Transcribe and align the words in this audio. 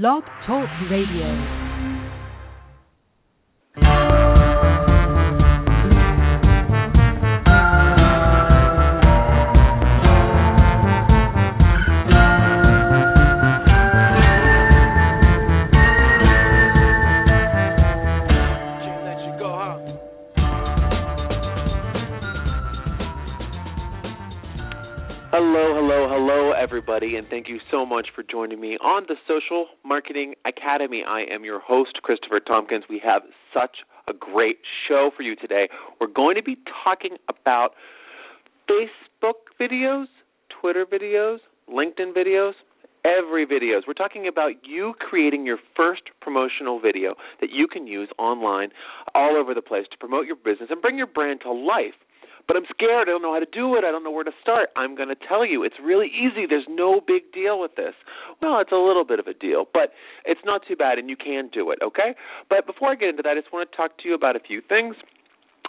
Blog 0.00 0.24
Talk 0.44 0.68
Radio. 0.90 1.63
Everybody, 26.74 27.14
and 27.14 27.28
thank 27.28 27.48
you 27.48 27.60
so 27.70 27.86
much 27.86 28.08
for 28.12 28.24
joining 28.24 28.60
me 28.60 28.76
on 28.82 29.04
the 29.06 29.14
Social 29.28 29.66
Marketing 29.84 30.34
Academy. 30.44 31.04
I 31.06 31.20
am 31.32 31.44
your 31.44 31.60
host, 31.60 32.02
Christopher 32.02 32.40
Tompkins. 32.40 32.82
We 32.90 33.00
have 33.04 33.22
such 33.54 33.76
a 34.08 34.12
great 34.12 34.58
show 34.88 35.12
for 35.16 35.22
you 35.22 35.36
today. 35.36 35.68
We're 36.00 36.08
going 36.08 36.34
to 36.34 36.42
be 36.42 36.56
talking 36.82 37.16
about 37.28 37.74
Facebook 38.68 39.46
videos, 39.60 40.06
Twitter 40.48 40.84
videos, 40.84 41.38
LinkedIn 41.72 42.12
videos, 42.12 42.54
every 43.04 43.46
videos. 43.46 43.82
We're 43.86 43.92
talking 43.94 44.26
about 44.26 44.66
you 44.66 44.94
creating 44.98 45.46
your 45.46 45.58
first 45.76 46.02
promotional 46.20 46.80
video 46.80 47.14
that 47.40 47.50
you 47.52 47.68
can 47.68 47.86
use 47.86 48.08
online 48.18 48.70
all 49.14 49.36
over 49.36 49.54
the 49.54 49.62
place 49.62 49.86
to 49.92 49.96
promote 49.96 50.26
your 50.26 50.34
business 50.34 50.70
and 50.70 50.82
bring 50.82 50.98
your 50.98 51.06
brand 51.06 51.42
to 51.42 51.52
life 51.52 51.94
but 52.46 52.56
I'm 52.56 52.64
scared. 52.70 53.08
I 53.08 53.12
don't 53.12 53.22
know 53.22 53.32
how 53.32 53.40
to 53.40 53.50
do 53.50 53.74
it. 53.76 53.84
I 53.84 53.90
don't 53.90 54.04
know 54.04 54.10
where 54.10 54.24
to 54.24 54.32
start. 54.40 54.70
I'm 54.76 54.94
going 54.94 55.08
to 55.08 55.16
tell 55.16 55.44
you, 55.46 55.62
it's 55.64 55.76
really 55.82 56.08
easy. 56.08 56.46
There's 56.48 56.66
no 56.68 57.00
big 57.00 57.32
deal 57.32 57.60
with 57.60 57.76
this. 57.76 57.94
Well, 58.40 58.60
it's 58.60 58.72
a 58.72 58.76
little 58.76 59.04
bit 59.04 59.18
of 59.18 59.26
a 59.26 59.34
deal, 59.34 59.66
but 59.72 59.92
it's 60.24 60.40
not 60.44 60.62
too 60.66 60.76
bad, 60.76 60.98
and 60.98 61.08
you 61.08 61.16
can 61.16 61.48
do 61.52 61.70
it, 61.70 61.78
okay? 61.82 62.14
But 62.48 62.66
before 62.66 62.90
I 62.90 62.94
get 62.94 63.08
into 63.08 63.22
that, 63.22 63.36
I 63.36 63.40
just 63.40 63.52
want 63.52 63.70
to 63.70 63.76
talk 63.76 63.98
to 63.98 64.08
you 64.08 64.14
about 64.14 64.36
a 64.36 64.40
few 64.40 64.60
things. 64.60 64.96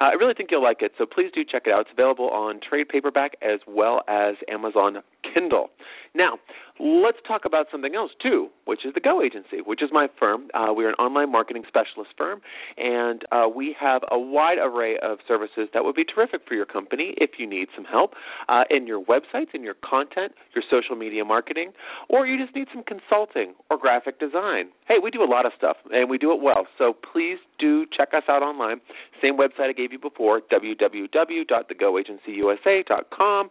Uh, 0.00 0.04
I 0.04 0.12
really 0.12 0.34
think 0.34 0.50
you'll 0.50 0.62
like 0.62 0.82
it, 0.82 0.92
so 0.96 1.04
please 1.06 1.30
do 1.34 1.44
check 1.44 1.64
it 1.66 1.72
out. 1.72 1.82
It's 1.82 1.90
available 1.92 2.30
on 2.30 2.60
trade 2.60 2.88
paperback 2.88 3.36
as 3.42 3.60
well 3.66 4.02
as 4.08 4.36
Amazon 4.48 4.98
Kindle. 5.32 5.70
Now, 6.14 6.38
let's 6.80 7.18
talk 7.26 7.42
about 7.44 7.66
something 7.70 7.94
else 7.94 8.10
too, 8.20 8.48
which 8.64 8.84
is 8.84 8.94
the 8.94 9.00
Go 9.00 9.22
Agency, 9.22 9.58
which 9.64 9.80
is 9.82 9.90
my 9.92 10.08
firm. 10.18 10.48
Uh, 10.54 10.66
we're 10.70 10.88
an 10.88 10.94
online 10.94 11.30
marketing 11.30 11.62
specialist 11.68 12.10
firm, 12.18 12.40
and 12.76 13.22
uh, 13.30 13.46
we 13.54 13.76
have 13.78 14.02
a 14.10 14.18
wide 14.18 14.58
array 14.60 14.96
of 15.02 15.18
services 15.28 15.68
that 15.72 15.84
would 15.84 15.94
be 15.94 16.04
terrific 16.04 16.40
for 16.48 16.54
your 16.54 16.66
company 16.66 17.14
if 17.18 17.38
you 17.38 17.46
need 17.46 17.68
some 17.76 17.84
help 17.84 18.14
uh, 18.48 18.64
in 18.70 18.88
your 18.88 19.04
websites, 19.04 19.54
in 19.54 19.62
your 19.62 19.76
content, 19.88 20.32
your 20.54 20.64
social 20.68 20.96
media 20.96 21.24
marketing, 21.24 21.70
or 22.08 22.26
you 22.26 22.36
just 22.42 22.56
need 22.56 22.66
some 22.72 22.82
consulting 22.82 23.54
or 23.70 23.78
graphic 23.78 24.18
design. 24.18 24.70
Hey, 24.88 24.96
we 25.02 25.10
do 25.12 25.22
a 25.22 25.30
lot 25.30 25.46
of 25.46 25.52
stuff, 25.56 25.76
and 25.92 26.10
we 26.10 26.18
do 26.18 26.32
it 26.32 26.42
well. 26.42 26.66
So 26.76 26.96
please 27.12 27.38
do 27.58 27.86
check 27.96 28.08
us 28.14 28.24
out 28.28 28.42
online. 28.42 28.80
Same 29.22 29.36
website 29.36 29.68
I 29.68 29.72
gave 29.72 29.92
you 29.92 30.00
before, 30.00 30.40
www.thegoagencyusa.com. 30.50 33.50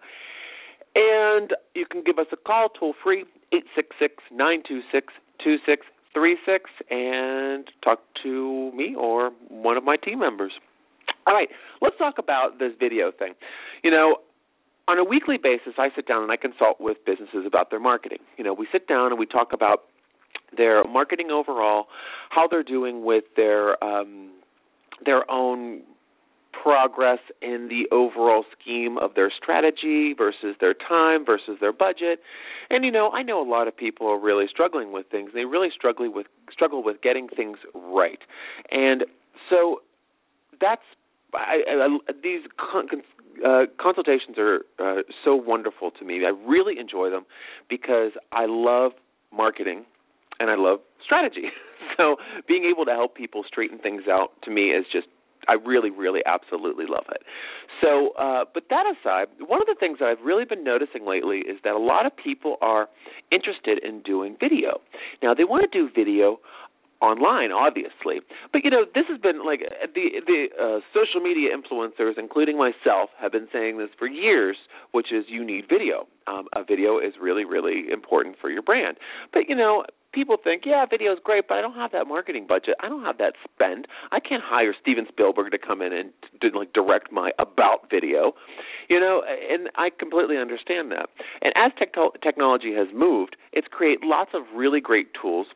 And 0.95 1.53
you 1.75 1.85
can 1.85 2.03
give 2.03 2.19
us 2.19 2.27
a 2.31 2.37
call 2.37 2.69
toll 2.69 2.93
free, 3.03 3.25
866 3.53 4.23
926 4.31 5.13
2636, 5.43 6.69
and 6.89 7.69
talk 7.83 7.99
to 8.23 8.71
me 8.73 8.95
or 8.97 9.31
one 9.49 9.77
of 9.77 9.83
my 9.83 9.95
team 9.95 10.19
members. 10.19 10.53
All 11.27 11.33
right, 11.33 11.49
let's 11.81 11.97
talk 11.97 12.17
about 12.17 12.59
this 12.59 12.71
video 12.79 13.11
thing. 13.11 13.33
You 13.83 13.91
know, 13.91 14.17
on 14.87 14.97
a 14.97 15.03
weekly 15.03 15.37
basis, 15.37 15.73
I 15.77 15.89
sit 15.95 16.07
down 16.07 16.23
and 16.23 16.31
I 16.31 16.37
consult 16.37 16.81
with 16.81 16.97
businesses 17.05 17.45
about 17.45 17.69
their 17.69 17.79
marketing. 17.79 18.19
You 18.37 18.43
know, 18.43 18.53
we 18.53 18.67
sit 18.71 18.87
down 18.87 19.11
and 19.11 19.19
we 19.19 19.27
talk 19.27 19.53
about 19.53 19.83
their 20.55 20.83
marketing 20.83 21.29
overall, 21.29 21.85
how 22.29 22.47
they're 22.47 22.63
doing 22.63 23.05
with 23.05 23.25
their 23.35 23.81
um, 23.83 24.31
their 25.05 25.29
own 25.29 25.81
progress 26.61 27.19
in 27.41 27.69
the 27.69 27.87
overall 27.93 28.43
scheme 28.59 28.97
of 28.97 29.15
their 29.15 29.31
strategy 29.31 30.13
versus 30.17 30.55
their 30.59 30.73
time 30.73 31.25
versus 31.25 31.57
their 31.59 31.73
budget. 31.73 32.19
And 32.69 32.83
you 32.83 32.91
know, 32.91 33.09
I 33.11 33.23
know 33.23 33.41
a 33.41 33.49
lot 33.49 33.67
of 33.67 33.75
people 33.75 34.07
are 34.07 34.19
really 34.19 34.45
struggling 34.49 34.91
with 34.91 35.07
things. 35.09 35.31
They 35.33 35.45
really 35.45 35.69
struggle 35.73 36.11
with 36.11 36.27
struggle 36.51 36.83
with 36.83 37.01
getting 37.01 37.27
things 37.27 37.57
right. 37.73 38.19
And 38.71 39.05
so 39.49 39.81
that's 40.59 40.81
I, 41.33 41.61
I, 41.67 41.97
these 42.23 42.41
con- 42.57 42.87
uh, 43.45 43.65
consultations 43.79 44.37
are 44.37 44.61
uh, 44.79 45.01
so 45.23 45.35
wonderful 45.35 45.91
to 45.91 46.05
me. 46.05 46.21
I 46.25 46.33
really 46.47 46.79
enjoy 46.79 47.09
them 47.09 47.25
because 47.69 48.11
I 48.31 48.45
love 48.47 48.93
marketing 49.31 49.85
and 50.39 50.49
I 50.49 50.55
love 50.55 50.79
strategy. 51.03 51.49
so 51.97 52.15
being 52.47 52.65
able 52.65 52.85
to 52.85 52.91
help 52.91 53.15
people 53.15 53.43
straighten 53.47 53.77
things 53.77 54.03
out 54.09 54.31
to 54.43 54.51
me 54.51 54.69
is 54.71 54.85
just 54.91 55.07
I 55.49 55.53
really, 55.53 55.89
really, 55.89 56.21
absolutely 56.25 56.85
love 56.87 57.05
it. 57.09 57.23
So, 57.81 58.11
uh, 58.19 58.45
but 58.53 58.63
that 58.69 58.85
aside, 58.85 59.27
one 59.39 59.61
of 59.61 59.67
the 59.67 59.75
things 59.79 59.97
that 59.99 60.05
I've 60.05 60.23
really 60.23 60.45
been 60.45 60.63
noticing 60.63 61.07
lately 61.07 61.39
is 61.39 61.57
that 61.63 61.73
a 61.73 61.79
lot 61.79 62.05
of 62.05 62.11
people 62.15 62.57
are 62.61 62.87
interested 63.31 63.83
in 63.83 64.01
doing 64.01 64.37
video. 64.39 64.81
Now, 65.23 65.33
they 65.33 65.43
want 65.43 65.69
to 65.69 65.77
do 65.77 65.89
video 65.93 66.39
online 67.01 67.51
obviously 67.51 68.19
but 68.51 68.61
you 68.63 68.69
know 68.69 68.83
this 68.93 69.05
has 69.07 69.17
been 69.21 69.45
like 69.45 69.61
the 69.95 70.19
the 70.27 70.47
uh, 70.59 70.79
social 70.93 71.21
media 71.21 71.47
influencers 71.55 72.17
including 72.17 72.57
myself 72.57 73.09
have 73.17 73.31
been 73.31 73.47
saying 73.53 73.77
this 73.77 73.87
for 73.97 74.05
years 74.05 74.57
which 74.91 75.13
is 75.13 75.23
you 75.29 75.45
need 75.45 75.63
video 75.69 76.07
um, 76.27 76.47
a 76.55 76.63
video 76.63 76.99
is 76.99 77.13
really 77.21 77.45
really 77.45 77.85
important 77.89 78.35
for 78.41 78.49
your 78.49 78.61
brand 78.61 78.97
but 79.31 79.43
you 79.47 79.55
know 79.55 79.85
people 80.11 80.37
think, 80.41 80.63
yeah, 80.65 80.85
video 80.85 81.13
is 81.13 81.19
great, 81.23 81.47
but 81.47 81.57
I 81.57 81.61
don't 81.61 81.75
have 81.75 81.91
that 81.91 82.07
marketing 82.07 82.45
budget. 82.47 82.75
I 82.79 82.89
don't 82.89 83.03
have 83.03 83.17
that 83.17 83.33
spend. 83.43 83.87
I 84.11 84.19
can't 84.19 84.43
hire 84.43 84.73
Steven 84.79 85.05
Spielberg 85.07 85.51
to 85.51 85.57
come 85.57 85.81
in 85.81 85.93
and 85.93 86.11
to, 86.41 86.57
like 86.57 86.73
direct 86.73 87.11
my 87.11 87.31
about 87.39 87.89
video, 87.89 88.33
you 88.89 88.99
know. 88.99 89.23
And 89.27 89.69
I 89.75 89.89
completely 89.89 90.37
understand 90.37 90.91
that. 90.91 91.09
And 91.41 91.53
as 91.55 91.71
tech- 91.77 91.95
technology 92.23 92.73
has 92.73 92.87
moved, 92.93 93.35
it's 93.53 93.67
created 93.69 94.03
lots 94.03 94.31
of 94.33 94.43
really 94.55 94.81
great 94.81 95.07
tools 95.19 95.47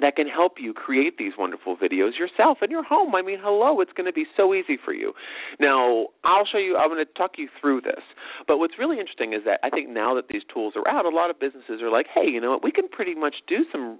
that 0.00 0.16
can 0.16 0.26
help 0.26 0.54
you 0.58 0.72
create 0.72 1.18
these 1.18 1.32
wonderful 1.38 1.76
videos 1.76 2.18
yourself 2.18 2.58
in 2.62 2.70
your 2.70 2.82
home. 2.82 3.14
I 3.14 3.22
mean, 3.22 3.38
hello, 3.40 3.80
it's 3.80 3.92
going 3.92 4.06
to 4.06 4.12
be 4.12 4.26
so 4.36 4.52
easy 4.52 4.76
for 4.82 4.92
you. 4.92 5.12
Now, 5.60 6.06
I'll 6.24 6.46
show 6.50 6.58
you, 6.58 6.76
I'm 6.76 6.88
going 6.88 7.04
to 7.04 7.12
talk 7.12 7.32
you 7.38 7.48
through 7.60 7.82
this. 7.82 8.02
But 8.46 8.58
what's 8.58 8.74
really 8.78 8.98
interesting 8.98 9.32
is 9.32 9.42
that 9.44 9.60
I 9.62 9.70
think 9.70 9.88
now 9.88 10.14
that 10.14 10.28
these 10.28 10.42
tools 10.52 10.74
are 10.76 10.86
out, 10.88 11.04
a 11.04 11.14
lot 11.14 11.30
of 11.30 11.38
businesses 11.38 11.80
are 11.80 11.90
like, 11.90 12.06
hey, 12.12 12.28
you 12.28 12.40
know 12.40 12.50
what, 12.50 12.64
we 12.64 12.72
can 12.72 12.88
pretty 12.88 13.14
much 13.14 13.36
do 13.46 13.64
some 13.70 13.98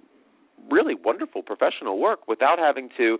really 0.69 0.95
wonderful 0.95 1.43
professional 1.43 1.99
work 1.99 2.27
without 2.27 2.59
having 2.59 2.89
to 2.97 3.17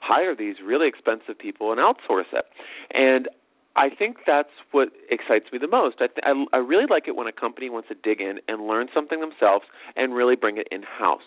hire 0.00 0.34
these 0.34 0.56
really 0.64 0.88
expensive 0.88 1.38
people 1.38 1.72
and 1.72 1.80
outsource 1.80 2.32
it. 2.32 2.44
And 2.92 3.28
I 3.76 3.90
think 3.90 4.18
that's 4.26 4.48
what 4.72 4.88
excites 5.10 5.52
me 5.52 5.58
the 5.58 5.68
most. 5.68 5.96
I, 6.00 6.06
th- 6.06 6.24
I, 6.24 6.56
I 6.56 6.58
really 6.58 6.86
like 6.88 7.06
it 7.06 7.14
when 7.14 7.26
a 7.26 7.32
company 7.32 7.68
wants 7.70 7.88
to 7.88 7.94
dig 7.94 8.20
in 8.20 8.40
and 8.48 8.66
learn 8.66 8.88
something 8.94 9.20
themselves 9.20 9.66
and 9.96 10.14
really 10.14 10.36
bring 10.36 10.56
it 10.56 10.68
in 10.70 10.82
house 10.82 11.22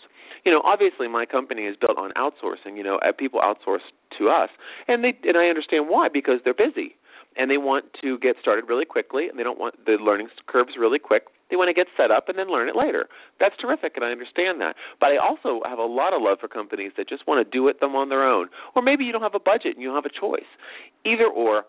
you 0.46 0.52
know, 0.54 0.62
obviously 0.64 1.08
my 1.08 1.26
company 1.26 1.64
is 1.64 1.76
built 1.76 1.98
on 1.98 2.12
outsourcing. 2.14 2.78
You 2.78 2.84
know, 2.84 2.98
uh, 3.00 3.12
people 3.12 3.42
outsource 3.42 3.84
to 4.18 4.30
us, 4.30 4.50
and 4.88 5.04
they 5.04 5.14
and 5.24 5.38
I 5.38 5.48
understand 5.48 5.90
why 5.90 6.08
because 6.08 6.40
they're 6.44 6.54
busy 6.54 6.96
and 7.38 7.50
they 7.50 7.58
want 7.58 7.86
to 8.02 8.18
get 8.20 8.36
started 8.42 8.66
really 8.68 8.86
quickly, 8.86 9.28
and 9.30 9.38
they 9.38 9.44
don't 9.44 9.60
want 9.60 9.86
the 9.86 9.94
learning 9.94 10.28
curves 10.48 10.74
really 10.78 11.00
quick. 11.00 11.28
They 11.50 11.56
want 11.56 11.70
to 11.70 11.74
get 11.74 11.88
set 11.96 12.12
up 12.12 12.28
and 12.28 12.38
then 12.38 12.52
learn 12.52 12.70
it 12.70 12.76
later. 12.76 13.08
That's 13.40 13.56
terrific, 13.60 13.94
and 13.96 14.04
I 14.04 14.12
understand 14.12 14.60
that. 14.62 14.76
But 15.00 15.12
I 15.12 15.18
also 15.18 15.62
have 15.66 15.80
a 15.80 15.86
lot 15.86 16.14
of 16.14 16.22
love 16.22 16.40
for 16.40 16.48
companies 16.48 16.92
that 16.98 17.08
just 17.08 17.28
want 17.28 17.46
to 17.46 17.50
do 17.50 17.68
it 17.68 17.80
them 17.80 17.96
on 17.96 18.10
their 18.10 18.24
own, 18.24 18.50
or 18.76 18.82
maybe 18.82 19.04
you 19.04 19.12
don't 19.12 19.22
have 19.22 19.36
a 19.36 19.40
budget 19.40 19.76
and 19.76 19.82
you 19.82 19.88
don't 19.88 19.96
have 19.96 20.10
a 20.10 20.20
choice. 20.20 20.50
Either 21.06 21.28
or, 21.28 21.64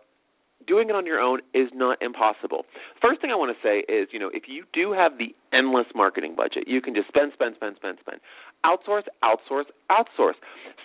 doing 0.66 0.88
it 0.88 0.94
on 0.94 1.06
your 1.06 1.20
own 1.20 1.40
is 1.54 1.68
not 1.74 2.00
impossible. 2.02 2.64
First 3.00 3.20
thing 3.20 3.30
I 3.30 3.36
want 3.36 3.56
to 3.56 3.60
say 3.62 3.84
is, 3.92 4.08
you 4.12 4.18
know, 4.18 4.30
if 4.32 4.44
you 4.46 4.64
do 4.72 4.92
have 4.92 5.18
the 5.18 5.34
endless 5.52 5.86
marketing 5.94 6.34
budget, 6.36 6.64
you 6.66 6.80
can 6.80 6.94
just 6.94 7.08
spend, 7.08 7.32
spend, 7.34 7.56
spend, 7.56 7.76
spend, 7.76 7.98
spend. 8.00 8.20
Outsource, 8.64 9.04
outsource, 9.24 9.66
outsource. 9.90 10.34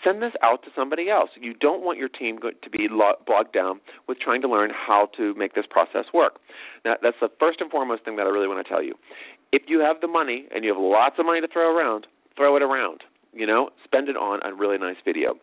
Send 0.03 0.21
this 0.21 0.31
out 0.41 0.63
to 0.63 0.69
somebody 0.75 1.09
else. 1.09 1.29
You 1.39 1.53
don't 1.53 1.83
want 1.83 1.97
your 1.97 2.09
team 2.09 2.39
to 2.39 2.69
be 2.69 2.87
bogged 3.27 3.53
down 3.53 3.81
with 4.07 4.19
trying 4.19 4.41
to 4.41 4.49
learn 4.49 4.71
how 4.71 5.09
to 5.17 5.33
make 5.35 5.55
this 5.55 5.65
process 5.69 6.05
work. 6.13 6.39
Now, 6.83 6.95
that's 7.01 7.17
the 7.21 7.29
first 7.39 7.61
and 7.61 7.69
foremost 7.69 8.05
thing 8.05 8.15
that 8.15 8.23
I 8.23 8.29
really 8.29 8.47
want 8.47 8.65
to 8.65 8.69
tell 8.69 8.83
you. 8.83 8.95
If 9.51 9.63
you 9.67 9.79
have 9.79 10.01
the 10.01 10.07
money 10.07 10.45
and 10.53 10.63
you 10.63 10.73
have 10.73 10.81
lots 10.81 11.15
of 11.19 11.25
money 11.25 11.41
to 11.41 11.47
throw 11.47 11.75
around, 11.75 12.07
throw 12.35 12.55
it 12.55 12.61
around. 12.61 13.01
You 13.33 13.45
know, 13.45 13.69
spend 13.83 14.07
it 14.07 14.15
on 14.15 14.39
a 14.45 14.55
really 14.55 14.77
nice 14.77 14.95
video 15.03 15.35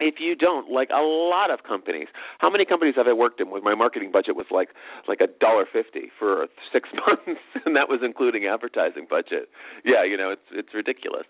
if 0.00 0.16
you 0.18 0.36
don't 0.36 0.70
like 0.70 0.90
a 0.90 1.02
lot 1.02 1.50
of 1.50 1.64
companies. 1.64 2.08
How 2.38 2.50
many 2.50 2.64
companies 2.64 2.94
have 2.96 3.06
i 3.06 3.12
worked 3.12 3.40
in 3.40 3.50
where 3.50 3.62
my 3.62 3.74
marketing 3.74 4.10
budget 4.12 4.36
was 4.36 4.46
like 4.50 4.70
like 5.06 5.20
a 5.20 5.26
dollar 5.40 5.64
fifty 5.70 6.10
for 6.18 6.46
six 6.72 6.88
months 7.06 7.40
and 7.64 7.76
that 7.76 7.88
was 7.88 8.00
including 8.02 8.46
advertising 8.46 9.06
budget? 9.08 9.48
Yeah 9.84 10.04
you 10.04 10.16
know 10.16 10.30
it's 10.30 10.48
it's 10.52 10.74
ridiculous. 10.74 11.24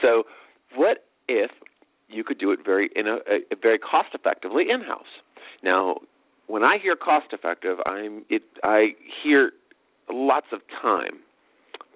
So 0.00 0.24
what 0.74 1.04
if 1.28 1.50
you 2.08 2.24
could 2.24 2.38
do 2.38 2.50
it 2.50 2.60
very 2.64 2.90
in 2.94 3.06
a, 3.06 3.16
a 3.50 3.56
very 3.60 3.78
cost 3.78 4.08
effectively 4.14 4.64
in 4.70 4.82
house 4.82 5.20
now 5.62 5.96
when 6.46 6.62
i 6.62 6.76
hear 6.80 6.94
cost 6.96 7.26
effective 7.32 7.78
i'm 7.86 8.24
it 8.28 8.42
i 8.62 8.88
hear 9.22 9.52
lots 10.10 10.46
of 10.52 10.60
time. 10.82 11.20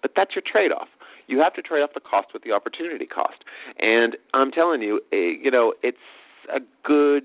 But 0.00 0.12
that's 0.14 0.34
your 0.34 0.42
trade 0.46 0.72
off 0.72 0.88
you 1.28 1.40
have 1.40 1.54
to 1.54 1.62
trade 1.62 1.82
off 1.82 1.90
the 1.94 2.00
cost 2.00 2.28
with 2.32 2.42
the 2.42 2.52
opportunity 2.52 3.06
cost. 3.06 3.44
And 3.78 4.16
I'm 4.34 4.50
telling 4.50 4.80
you, 4.82 5.00
eh, 5.12 5.36
you 5.40 5.50
know, 5.50 5.74
it's 5.82 5.98
a 6.54 6.60
good 6.84 7.24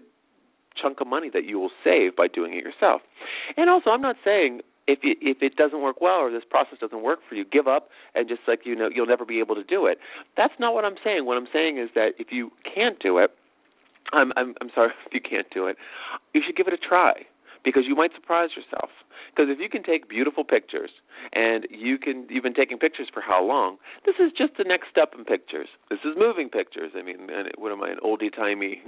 chunk 0.80 1.02
of 1.02 1.08
money 1.08 1.30
that 1.34 1.46
you 1.46 1.60
will 1.60 1.72
save 1.84 2.16
by 2.16 2.28
doing 2.28 2.54
it 2.54 2.64
yourself. 2.64 3.02
And 3.58 3.70
also, 3.70 3.92
I'm 3.92 4.02
not 4.02 4.16
saying 4.24 4.62
if 4.88 5.00
it, 5.04 5.18
if 5.22 5.42
it 5.42 5.56
doesn't 5.56 5.82
work 5.82 6.02
well 6.02 6.20
or 6.20 6.32
this 6.32 6.44
process 6.50 6.80
doesn't 6.80 7.04
work 7.04 7.20
for 7.28 7.36
you, 7.36 7.46
give 7.46 7.68
up 7.68 7.90
and 8.16 8.28
just 8.28 8.42
like 8.48 8.62
you 8.66 8.76
know 8.76 8.90
you'll 8.94 9.08
never 9.08 9.26
be 9.26 9.40
able 9.40 9.56
to 9.56 9.64
do 9.64 9.86
it. 9.86 9.98
That's 10.36 10.54
not 10.60 10.74
what 10.74 10.86
I'm 10.86 10.98
saying. 11.04 11.26
What 11.26 11.38
I'm 11.38 11.48
saying 11.52 11.78
is 11.78 11.90
that 11.96 12.14
if 12.20 12.28
you 12.32 12.52
can't 12.64 13.00
do 13.00 13.18
it, 13.20 13.32
I'm 14.12 14.32
I'm 14.36 14.56
I'm 14.62 14.70
sorry 14.74 14.92
if 15.06 15.14
you 15.14 15.22
can't 15.22 15.48
do 15.54 15.68
it, 15.68 15.78
you 16.34 16.42
should 16.46 16.56
give 16.56 16.68
it 16.68 16.74
a 16.74 16.78
try 16.78 17.26
because 17.64 17.84
you 17.88 17.96
might 17.96 18.12
surprise 18.14 18.50
yourself. 18.56 18.90
Because 19.36 19.50
if 19.50 19.60
you 19.60 19.70
can 19.70 19.82
take 19.82 20.08
beautiful 20.08 20.44
pictures 20.44 20.92
and 21.34 21.66
you 21.72 21.98
can 21.98 22.28
you've 22.30 22.44
been 22.44 22.54
taking 22.54 22.78
pictures 22.78 23.08
for 23.12 23.22
how 23.22 23.44
long? 23.44 23.78
This 24.06 24.16
is 24.20 24.32
just 24.38 24.58
the 24.58 24.64
next 24.64 24.90
step 24.92 25.14
in 25.18 25.26
pictures. 25.26 25.68
This 25.90 26.00
is 26.06 26.14
moving 26.18 26.50
pictures. 26.50 26.92
I 26.96 27.02
mean, 27.02 27.30
what 27.58 27.72
am 27.72 27.82
I 27.82 27.90
an 27.90 27.98
oldie 28.06 28.34
timey 28.34 28.84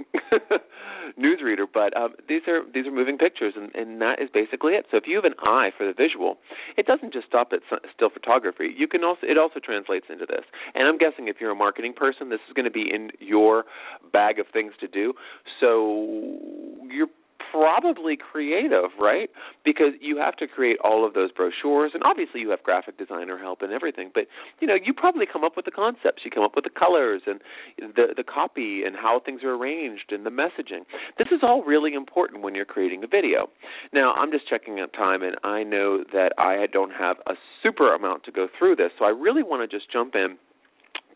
newsreader? 1.18 1.66
But 1.72 1.96
um, 1.96 2.14
these 2.28 2.42
are 2.46 2.62
these 2.72 2.86
are 2.86 2.92
moving 2.92 3.18
pictures, 3.18 3.54
and, 3.56 3.74
and 3.74 4.00
that 4.00 4.22
is 4.22 4.28
basically 4.32 4.74
it. 4.74 4.86
So 4.90 4.96
if 4.96 5.04
you 5.06 5.16
have 5.16 5.24
an 5.24 5.38
eye 5.42 5.70
for 5.76 5.86
the 5.86 5.94
visual, 5.94 6.38
it 6.76 6.86
doesn't 6.86 7.12
just 7.12 7.26
stop 7.26 7.50
at 7.52 7.60
still 7.94 8.10
photography. 8.10 8.70
You 8.76 8.86
can 8.86 9.02
also 9.02 9.26
it 9.26 9.38
also 9.38 9.58
translates 9.58 10.06
into 10.08 10.26
this. 10.26 10.46
And 10.74 10.86
I'm 10.86 10.98
guessing 10.98 11.26
if 11.26 11.36
you're 11.40 11.50
a 11.50 11.56
marketing 11.58 11.94
person, 11.94 12.30
this 12.30 12.40
is 12.46 12.54
going 12.54 12.66
to 12.66 12.70
be 12.70 12.86
in 12.92 13.10
your 13.18 13.64
bag 14.12 14.38
of 14.38 14.46
things 14.52 14.74
to 14.80 14.86
do. 14.86 15.14
So 15.60 16.38
you're 16.88 17.10
probably 17.50 18.16
creative, 18.16 18.90
right? 18.98 19.30
Because 19.64 19.92
you 20.00 20.18
have 20.18 20.36
to 20.36 20.46
create 20.46 20.78
all 20.82 21.06
of 21.06 21.14
those 21.14 21.30
brochures, 21.32 21.92
and 21.94 22.02
obviously 22.02 22.40
you 22.40 22.50
have 22.50 22.62
graphic 22.62 22.98
designer 22.98 23.38
help 23.38 23.62
and 23.62 23.72
everything. 23.72 24.10
But 24.14 24.24
you 24.60 24.66
know, 24.66 24.74
you 24.74 24.92
probably 24.92 25.26
come 25.30 25.44
up 25.44 25.56
with 25.56 25.64
the 25.64 25.70
concepts, 25.70 26.22
you 26.24 26.30
come 26.30 26.44
up 26.44 26.54
with 26.54 26.64
the 26.64 26.70
colors 26.70 27.22
and 27.26 27.40
the 27.78 28.14
the 28.16 28.24
copy 28.24 28.82
and 28.84 28.96
how 28.96 29.20
things 29.24 29.42
are 29.42 29.54
arranged 29.54 30.10
and 30.10 30.24
the 30.24 30.30
messaging. 30.30 30.84
This 31.18 31.28
is 31.30 31.40
all 31.42 31.62
really 31.64 31.94
important 31.94 32.42
when 32.42 32.54
you're 32.54 32.64
creating 32.64 33.04
a 33.04 33.06
video. 33.06 33.48
Now, 33.92 34.12
I'm 34.12 34.30
just 34.30 34.48
checking 34.48 34.80
out 34.80 34.92
time, 34.92 35.22
and 35.22 35.36
I 35.44 35.62
know 35.62 36.04
that 36.12 36.32
I 36.38 36.66
don't 36.72 36.92
have 36.92 37.16
a 37.26 37.34
super 37.62 37.94
amount 37.94 38.24
to 38.24 38.32
go 38.32 38.48
through 38.58 38.76
this, 38.76 38.90
so 38.98 39.04
I 39.04 39.10
really 39.10 39.42
want 39.42 39.68
to 39.68 39.76
just 39.76 39.90
jump 39.90 40.14
in 40.14 40.36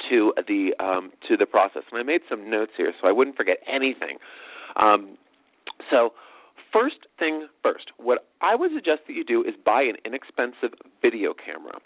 to 0.09 0.33
the 0.49 0.73
um, 0.83 1.13
to 1.29 1.37
the 1.37 1.47
process. 1.47 1.83
And 1.91 2.01
I 2.01 2.03
made 2.03 2.23
some 2.29 2.51
notes 2.51 2.73
here 2.77 2.93
so 3.01 3.09
I 3.09 3.13
wouldn't 3.13 3.37
forget 3.37 3.59
anything. 3.71 4.19
Um, 4.77 5.17
so, 5.91 6.13
first 6.73 7.07
thing 7.19 7.49
first, 7.63 7.91
what 7.97 8.27
I 8.41 8.55
would 8.55 8.71
suggest 8.75 9.03
that 9.07 9.15
you 9.15 9.25
do 9.25 9.43
is 9.43 9.55
buy 9.65 9.83
an 9.83 9.97
inexpensive 10.05 10.79
video 11.03 11.35
camera, 11.35 11.79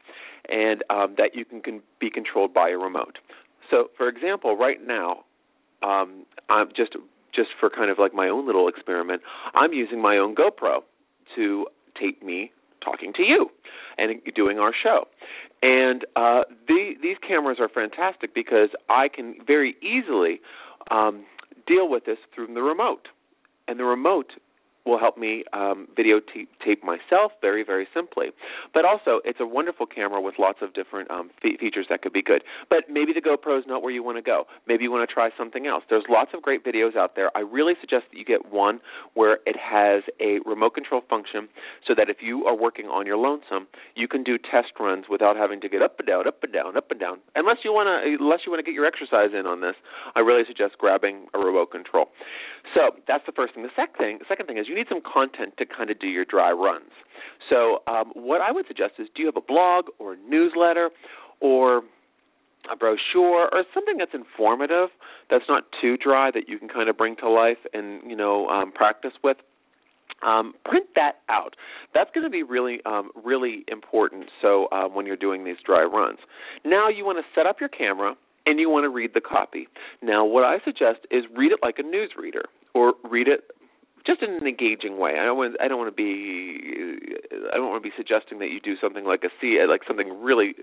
and 0.48 0.82
um, 0.90 1.14
that 1.18 1.34
you 1.34 1.44
can, 1.44 1.60
can 1.60 1.82
be 2.00 2.10
controlled 2.10 2.52
by 2.52 2.70
a 2.70 2.78
remote. 2.78 3.18
So, 3.70 3.88
for 3.96 4.08
example, 4.08 4.56
right 4.56 4.78
now, 4.84 5.24
um, 5.82 6.26
I'm 6.48 6.68
just 6.76 6.96
just 7.34 7.50
for 7.58 7.68
kind 7.68 7.90
of 7.90 7.98
like 7.98 8.14
my 8.14 8.28
own 8.28 8.46
little 8.46 8.68
experiment, 8.68 9.22
I'm 9.54 9.72
using 9.72 10.00
my 10.00 10.16
own 10.16 10.34
GoPro 10.34 10.80
to 11.34 11.66
tape 12.00 12.22
me 12.22 12.52
talking 12.84 13.12
to 13.14 13.22
you 13.22 13.50
and 13.98 14.20
doing 14.34 14.58
our 14.58 14.72
show. 14.72 15.08
And 15.62 16.04
uh, 16.14 16.42
the, 16.68 16.92
these 17.02 17.16
cameras 17.26 17.58
are 17.58 17.68
fantastic 17.68 18.34
because 18.34 18.68
I 18.88 19.08
can 19.08 19.36
very 19.46 19.76
easily 19.82 20.40
um, 20.90 21.24
deal 21.66 21.88
with 21.88 22.04
this 22.04 22.18
through 22.34 22.52
the 22.52 22.62
remote 22.62 23.08
and 23.68 23.78
the 23.78 23.84
remote 23.84 24.32
will 24.84 24.98
help 24.98 25.16
me 25.16 25.44
um, 25.52 25.88
videotape 25.96 26.82
myself 26.82 27.32
very, 27.40 27.64
very 27.64 27.86
simply. 27.94 28.26
But 28.72 28.84
also, 28.84 29.20
it's 29.24 29.40
a 29.40 29.46
wonderful 29.46 29.86
camera 29.86 30.20
with 30.20 30.34
lots 30.38 30.58
of 30.60 30.74
different 30.74 31.10
um, 31.10 31.30
fe- 31.42 31.56
features 31.56 31.86
that 31.88 32.02
could 32.02 32.12
be 32.12 32.22
good. 32.22 32.42
But 32.68 32.84
maybe 32.90 33.12
the 33.12 33.20
GoPro 33.20 33.58
is 33.58 33.64
not 33.66 33.82
where 33.82 33.92
you 33.92 34.02
want 34.02 34.18
to 34.18 34.22
go. 34.22 34.44
Maybe 34.66 34.84
you 34.84 34.92
want 34.92 35.08
to 35.08 35.12
try 35.12 35.30
something 35.38 35.66
else. 35.66 35.84
There's 35.88 36.04
lots 36.08 36.32
of 36.34 36.42
great 36.42 36.64
videos 36.64 36.96
out 36.96 37.16
there. 37.16 37.30
I 37.36 37.40
really 37.40 37.74
suggest 37.80 38.04
that 38.12 38.18
you 38.18 38.24
get 38.24 38.52
one 38.52 38.80
where 39.14 39.38
it 39.46 39.56
has 39.56 40.02
a 40.20 40.40
remote 40.44 40.74
control 40.74 41.02
function 41.08 41.48
so 41.86 41.94
that 41.96 42.10
if 42.10 42.18
you 42.20 42.44
are 42.44 42.56
working 42.56 42.86
on 42.86 43.06
your 43.06 43.16
lonesome, 43.16 43.66
you 43.94 44.08
can 44.08 44.22
do 44.22 44.36
test 44.38 44.72
runs 44.78 45.06
without 45.08 45.36
having 45.36 45.60
to 45.62 45.68
get 45.68 45.82
up 45.82 45.98
and 45.98 46.06
down, 46.06 46.26
up 46.28 46.42
and 46.42 46.52
down, 46.52 46.76
up 46.76 46.90
and 46.90 47.00
down. 47.00 47.18
Unless 47.34 47.58
you 47.64 47.72
want 47.72 47.88
to, 47.88 48.16
unless 48.20 48.40
you 48.44 48.52
want 48.52 48.64
to 48.64 48.68
get 48.68 48.74
your 48.74 48.86
exercise 48.86 49.30
in 49.38 49.46
on 49.46 49.60
this, 49.60 49.76
I 50.14 50.20
really 50.20 50.42
suggest 50.46 50.76
grabbing 50.78 51.26
a 51.32 51.38
remote 51.38 51.70
control. 51.70 52.08
So 52.74 52.96
that's 53.06 53.24
the 53.26 53.32
first 53.32 53.54
thing. 53.54 53.62
The 53.62 53.76
second 53.76 53.96
thing, 53.98 54.18
the 54.18 54.26
second 54.28 54.46
thing 54.46 54.58
is 54.58 54.66
you 54.74 54.80
need 54.80 54.88
some 54.88 55.00
content 55.00 55.54
to 55.58 55.64
kind 55.64 55.90
of 55.90 56.00
do 56.00 56.08
your 56.08 56.24
dry 56.24 56.50
runs. 56.50 56.90
So 57.48 57.82
um, 57.86 58.10
what 58.14 58.40
I 58.40 58.50
would 58.50 58.66
suggest 58.66 58.94
is, 58.98 59.06
do 59.14 59.22
you 59.22 59.26
have 59.26 59.36
a 59.36 59.40
blog 59.40 59.86
or 59.98 60.14
a 60.14 60.16
newsletter 60.28 60.90
or 61.40 61.82
a 62.72 62.76
brochure 62.76 63.48
or 63.52 63.64
something 63.72 63.98
that's 63.98 64.14
informative, 64.14 64.88
that's 65.30 65.44
not 65.48 65.64
too 65.80 65.96
dry, 65.96 66.30
that 66.32 66.48
you 66.48 66.58
can 66.58 66.68
kind 66.68 66.88
of 66.88 66.96
bring 66.96 67.14
to 67.16 67.28
life 67.28 67.58
and 67.72 68.00
you 68.08 68.16
know 68.16 68.48
um, 68.48 68.72
practice 68.72 69.12
with? 69.22 69.36
Um, 70.26 70.54
print 70.64 70.86
that 70.94 71.16
out. 71.28 71.54
That's 71.92 72.10
going 72.14 72.24
to 72.24 72.30
be 72.30 72.42
really, 72.42 72.80
um, 72.86 73.10
really 73.22 73.64
important. 73.68 74.26
So 74.40 74.66
uh, 74.72 74.88
when 74.88 75.04
you're 75.04 75.16
doing 75.16 75.44
these 75.44 75.56
dry 75.64 75.82
runs, 75.82 76.18
now 76.64 76.88
you 76.88 77.04
want 77.04 77.18
to 77.18 77.24
set 77.34 77.46
up 77.46 77.56
your 77.60 77.68
camera 77.68 78.14
and 78.46 78.58
you 78.58 78.70
want 78.70 78.84
to 78.84 78.88
read 78.88 79.10
the 79.12 79.20
copy. 79.20 79.68
Now, 80.02 80.24
what 80.24 80.44
I 80.44 80.58
suggest 80.64 81.00
is 81.10 81.24
read 81.36 81.52
it 81.52 81.58
like 81.62 81.78
a 81.78 81.82
news 81.82 82.12
reader, 82.16 82.44
or 82.74 82.94
read 83.10 83.28
it 83.28 83.50
just 84.06 84.22
in 84.22 84.30
an 84.30 84.46
engaging 84.46 84.98
way. 84.98 85.12
I 85.20 85.24
don't 85.24 85.36
want 85.36 85.56
I 85.60 85.68
don't 85.68 85.78
want 85.78 85.94
to 85.94 85.96
be 85.96 87.16
I 87.52 87.56
don't 87.56 87.68
want 87.68 87.82
to 87.82 87.88
be 87.88 87.94
suggesting 87.96 88.38
that 88.38 88.50
you 88.50 88.60
do 88.60 88.74
something 88.80 89.04
like 89.04 89.24
a 89.24 89.30
C 89.40 89.58
like 89.68 89.82
something 89.86 90.22
really 90.22 90.54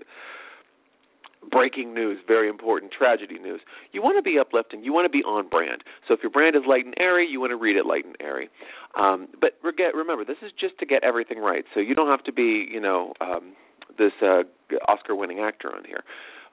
breaking 1.50 1.92
news, 1.92 2.18
very 2.26 2.48
important 2.48 2.92
tragedy 2.92 3.38
news. 3.38 3.60
You 3.92 4.02
want 4.02 4.16
to 4.16 4.22
be 4.22 4.38
uplifting. 4.38 4.84
You 4.84 4.92
want 4.92 5.06
to 5.06 5.10
be 5.10 5.24
on 5.24 5.48
brand. 5.48 5.82
So 6.06 6.14
if 6.14 6.20
your 6.22 6.30
brand 6.30 6.54
is 6.54 6.62
light 6.68 6.84
and 6.84 6.94
airy, 6.98 7.26
you 7.28 7.40
want 7.40 7.50
to 7.50 7.56
read 7.56 7.76
it 7.76 7.84
light 7.84 8.04
and 8.04 8.16
airy. 8.20 8.48
Um, 8.94 9.28
but 9.40 9.58
remember, 9.62 10.24
this 10.24 10.38
is 10.42 10.52
just 10.58 10.78
to 10.78 10.86
get 10.86 11.02
everything 11.02 11.38
right. 11.38 11.64
So 11.74 11.80
you 11.80 11.94
don't 11.94 12.08
have 12.08 12.22
to 12.24 12.32
be, 12.32 12.68
you 12.70 12.80
know, 12.80 13.14
um, 13.20 13.54
this 13.98 14.12
uh, 14.22 14.42
Oscar-winning 14.88 15.40
actor 15.40 15.74
on 15.74 15.84
here 15.84 16.04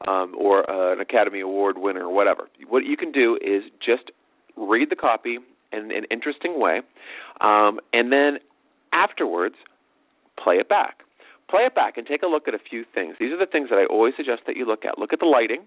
um, 0.08 0.34
or 0.38 0.70
uh, 0.70 0.94
an 0.94 1.00
Academy 1.00 1.42
Award 1.42 1.78
winner 1.78 2.06
or 2.06 2.14
whatever. 2.14 2.48
What 2.68 2.86
you 2.86 2.98
can 2.98 3.12
do 3.12 3.38
is 3.42 3.64
just 3.86 4.12
read 4.58 4.90
the 4.90 4.96
copy 4.96 5.40
in 5.72 5.92
an 5.92 6.06
interesting 6.10 6.60
way, 6.60 6.82
um, 7.42 7.80
and 7.94 8.12
then 8.12 8.40
afterwards 8.94 9.56
play 10.42 10.56
it 10.56 10.70
back. 10.70 11.04
Play 11.50 11.62
it 11.62 11.74
back 11.74 11.98
and 11.98 12.06
take 12.06 12.22
a 12.22 12.28
look 12.28 12.48
at 12.48 12.54
a 12.54 12.60
few 12.60 12.86
things. 12.94 13.16
These 13.20 13.32
are 13.32 13.40
the 13.40 13.48
things 13.52 13.70
that 13.70 13.78
I 13.78 13.86
always 13.86 14.14
suggest 14.16 14.44
that 14.46 14.56
you 14.56 14.66
look 14.66 14.86
at. 14.86 15.00
Look 15.00 15.14
at 15.14 15.20
the 15.20 15.26
lighting. 15.26 15.64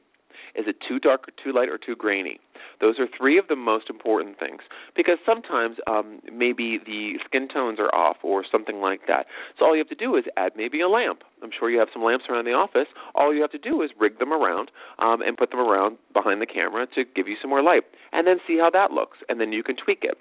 Is 0.54 0.66
it 0.66 0.76
too 0.86 0.98
dark 0.98 1.28
or 1.28 1.32
too 1.42 1.56
light 1.56 1.68
or 1.68 1.78
too 1.78 1.96
grainy? 1.96 2.40
Those 2.80 2.98
are 2.98 3.06
three 3.06 3.38
of 3.38 3.48
the 3.48 3.56
most 3.56 3.88
important 3.88 4.38
things 4.38 4.60
because 4.96 5.18
sometimes 5.24 5.76
um, 5.86 6.20
maybe 6.32 6.78
the 6.84 7.18
skin 7.24 7.48
tones 7.48 7.78
are 7.78 7.94
off 7.94 8.16
or 8.22 8.44
something 8.50 8.80
like 8.80 9.02
that. 9.06 9.26
So 9.58 9.64
all 9.64 9.74
you 9.74 9.78
have 9.78 9.88
to 9.88 9.94
do 9.94 10.16
is 10.16 10.24
add 10.36 10.52
maybe 10.56 10.80
a 10.80 10.88
lamp. 10.88 11.22
I'm 11.42 11.50
sure 11.56 11.70
you 11.70 11.78
have 11.78 11.88
some 11.92 12.02
lamps 12.02 12.24
around 12.28 12.44
the 12.44 12.52
office. 12.52 12.88
All 13.14 13.34
you 13.34 13.40
have 13.42 13.52
to 13.52 13.58
do 13.58 13.82
is 13.82 13.90
rig 13.98 14.18
them 14.18 14.32
around 14.32 14.70
um, 14.98 15.22
and 15.22 15.36
put 15.36 15.50
them 15.50 15.60
around 15.60 15.96
behind 16.12 16.40
the 16.40 16.46
camera 16.46 16.86
to 16.94 17.04
give 17.04 17.28
you 17.28 17.36
some 17.40 17.50
more 17.50 17.62
light, 17.62 17.82
and 18.12 18.26
then 18.26 18.38
see 18.46 18.58
how 18.58 18.70
that 18.70 18.90
looks, 18.90 19.18
and 19.28 19.40
then 19.40 19.52
you 19.52 19.62
can 19.62 19.76
tweak 19.76 20.00
it 20.02 20.18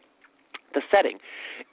the 0.73 0.81
setting 0.91 1.17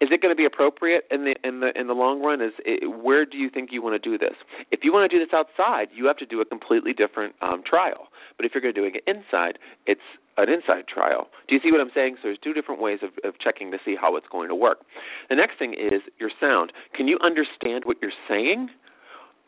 is 0.00 0.09
it 0.11 0.21
going 0.21 0.33
to 0.33 0.38
be 0.38 0.45
appropriate 0.45 1.05
in 1.11 1.25
the 1.25 1.35
in 1.45 1.61
the 1.61 1.78
in 1.78 1.87
the 1.87 1.95
long 1.95 2.23
run 2.23 2.40
is 2.40 2.52
it, 2.64 3.02
where 3.02 3.25
do 3.25 3.37
you 3.37 3.50
think 3.50 3.71
you 3.73 3.83
want 3.83 4.00
to 4.00 4.11
do 4.11 4.19
this 4.19 4.35
if 4.71 4.81
you 4.83 4.93
want 4.93 5.09
to 5.09 5.14
do 5.14 5.23
this 5.23 5.33
outside 5.35 5.88
you 5.95 6.07
have 6.07 6.17
to 6.17 6.26
do 6.26 6.40
a 6.40 6.45
completely 6.45 6.93
different 6.93 7.35
um, 7.40 7.62
trial 7.64 8.09
but 8.37 8.47
if 8.47 8.52
you're 8.55 8.62
going 8.62 8.75
to 8.75 8.81
do 8.81 8.87
it 8.87 9.02
inside 9.07 9.59
it's 9.87 10.00
an 10.38 10.49
inside 10.49 10.87
trial. 10.87 11.26
Do 11.49 11.55
you 11.57 11.61
see 11.62 11.73
what 11.73 11.81
I'm 11.81 11.90
saying? 11.93 12.17
So 12.23 12.28
there's 12.28 12.38
two 12.38 12.52
different 12.55 12.81
ways 12.81 13.00
of, 13.02 13.11
of 13.28 13.38
checking 13.40 13.73
to 13.73 13.78
see 13.85 13.97
how 14.00 14.17
it's 14.17 14.26
going 14.31 14.49
to 14.49 14.55
work. 14.55 14.78
The 15.28 15.35
next 15.35 15.59
thing 15.59 15.75
is 15.75 16.00
your 16.19 16.31
sound. 16.40 16.73
Can 16.95 17.09
you 17.09 17.19
understand 17.23 17.85
what 17.85 17.97
you're 18.00 18.14
saying? 18.28 18.71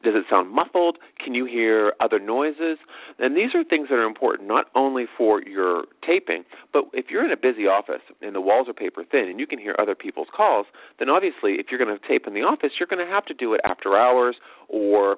Does 0.02 0.14
it 0.16 0.24
sound 0.30 0.50
muffled? 0.50 0.96
Can 1.22 1.34
you 1.34 1.44
hear 1.44 1.92
other 2.00 2.18
noises? 2.18 2.78
And 3.18 3.36
these 3.36 3.54
are 3.54 3.62
things 3.62 3.88
that 3.90 3.96
are 3.96 4.06
important 4.06 4.48
not 4.48 4.66
only 4.74 5.04
for 5.16 5.42
your 5.42 5.84
taping, 6.06 6.44
but 6.72 6.84
if 6.94 7.06
you're 7.10 7.24
in 7.24 7.30
a 7.30 7.36
busy 7.36 7.66
office 7.66 8.02
and 8.22 8.34
the 8.34 8.40
walls 8.40 8.68
are 8.68 8.72
paper 8.72 9.04
thin 9.04 9.28
and 9.28 9.38
you 9.38 9.46
can 9.46 9.58
hear 9.58 9.76
other 9.78 9.94
people's 9.94 10.28
calls, 10.34 10.66
then 10.98 11.10
obviously 11.10 11.60
if 11.60 11.66
you're 11.70 11.82
going 11.82 11.96
to 11.96 12.08
tape 12.08 12.26
in 12.26 12.32
the 12.32 12.40
office, 12.40 12.70
you're 12.78 12.88
going 12.88 13.04
to 13.04 13.12
have 13.12 13.26
to 13.26 13.34
do 13.34 13.52
it 13.52 13.60
after 13.64 13.96
hours 13.96 14.36
or 14.68 15.16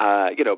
uh, 0.00 0.28
you 0.36 0.44
know, 0.44 0.56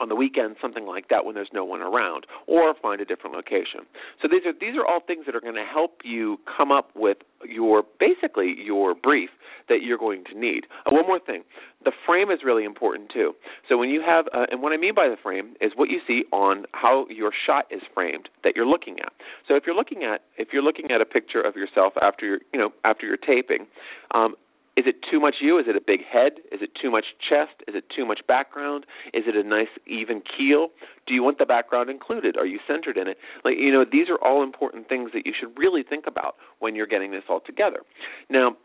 on 0.00 0.08
the 0.08 0.14
weekend, 0.14 0.56
something 0.60 0.86
like 0.86 1.08
that 1.08 1.24
when 1.24 1.34
there's 1.34 1.52
no 1.52 1.64
one 1.64 1.80
around, 1.80 2.26
or 2.46 2.74
find 2.80 3.00
a 3.00 3.04
different 3.04 3.34
location. 3.36 3.86
So 4.20 4.28
these 4.28 4.42
are 4.46 4.52
these 4.52 4.76
are 4.76 4.86
all 4.86 5.00
things 5.00 5.26
that 5.26 5.34
are 5.34 5.40
going 5.40 5.54
to 5.54 5.64
help 5.64 6.00
you 6.04 6.38
come 6.44 6.72
up 6.72 6.90
with 6.94 7.18
your 7.44 7.84
basically 8.00 8.54
your 8.58 8.94
brief 8.94 9.30
that 9.68 9.82
you're 9.82 9.98
going 9.98 10.24
to 10.24 10.38
need. 10.38 10.66
Uh, 10.86 10.90
one 10.94 11.06
more 11.06 11.20
thing, 11.20 11.42
the 11.84 11.92
frame 12.06 12.30
is 12.30 12.40
really 12.44 12.64
important 12.64 13.10
too. 13.12 13.32
So 13.68 13.78
when 13.78 13.88
you 13.88 14.02
have, 14.04 14.26
uh, 14.34 14.46
and 14.50 14.62
what 14.62 14.72
I 14.72 14.76
mean 14.76 14.94
by 14.94 15.08
the 15.08 15.16
frame 15.22 15.54
is 15.60 15.72
what 15.74 15.88
you 15.88 16.00
see 16.06 16.24
on 16.32 16.64
how 16.72 17.06
your 17.08 17.30
shot 17.46 17.66
is 17.70 17.80
framed 17.94 18.28
that 18.42 18.54
you're 18.56 18.66
looking 18.66 19.00
at. 19.00 19.12
So 19.48 19.54
if 19.54 19.64
you're 19.66 19.76
looking 19.76 20.04
at 20.04 20.22
if 20.36 20.48
you're 20.52 20.62
looking 20.62 20.90
at 20.90 21.00
a 21.00 21.06
picture 21.06 21.40
of 21.40 21.56
yourself 21.56 21.94
after 22.00 22.26
you're 22.26 22.40
you 22.52 22.58
know 22.58 22.70
after 22.84 23.06
you're 23.06 23.16
taping, 23.16 23.66
um, 24.12 24.34
is 24.76 24.84
it 24.86 24.96
too 25.08 25.20
much 25.20 25.36
you? 25.40 25.58
Is 25.58 25.66
it 25.68 25.76
a 25.76 25.80
big 25.80 26.00
head? 26.04 26.32
Is 26.50 26.60
it 26.60 26.70
too 26.80 26.90
much 26.90 27.04
chest? 27.20 27.62
Is 27.68 27.74
it 27.76 27.84
too 27.94 28.04
much 28.04 28.20
background? 28.26 28.86
Is 29.12 29.24
it 29.26 29.36
a 29.36 29.46
nice 29.46 29.68
even 29.86 30.20
keel? 30.20 30.68
Do 31.06 31.14
you 31.14 31.22
want 31.22 31.38
the 31.38 31.46
background 31.46 31.90
included? 31.90 32.36
Are 32.36 32.46
you 32.46 32.58
centered 32.66 32.96
in 32.96 33.06
it? 33.06 33.18
Like 33.44 33.54
you 33.58 33.72
know, 33.72 33.84
these 33.90 34.08
are 34.08 34.18
all 34.18 34.42
important 34.42 34.88
things 34.88 35.10
that 35.14 35.26
you 35.26 35.32
should 35.38 35.56
really 35.56 35.82
think 35.82 36.06
about 36.06 36.36
when 36.58 36.74
you're 36.74 36.88
getting 36.88 37.12
this 37.12 37.22
all 37.28 37.40
together. 37.40 37.80
Now, 38.28 38.56